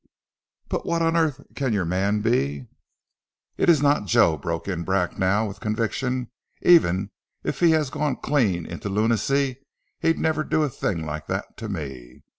"But 0.67 0.83
what 0.83 1.03
on 1.03 1.15
earth 1.15 1.41
can 1.55 1.73
your 1.73 1.85
man 1.85 2.21
be" 2.21 2.65
"It 3.59 3.69
is 3.69 3.83
not 3.83 4.07
Joe," 4.07 4.35
broke 4.35 4.67
in 4.67 4.83
Bracknell 4.83 5.47
with 5.47 5.59
conviction. 5.59 6.31
"Even 6.63 7.11
if 7.43 7.59
he 7.59 7.69
has 7.73 7.91
gone 7.91 8.15
clean 8.15 8.65
into 8.65 8.89
lunacy 8.89 9.61
he'd 9.99 10.17
never 10.17 10.43
do 10.43 10.63
a 10.63 10.69
thing 10.69 11.05
like 11.05 11.27
that 11.27 11.55
to 11.57 11.69
me. 11.69 12.23